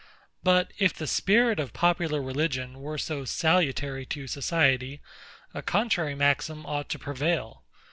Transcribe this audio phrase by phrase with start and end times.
[0.41, 4.99] But if the spirit of popular religion were so salutary to society,
[5.53, 7.61] a contrary maxim ought to prevail.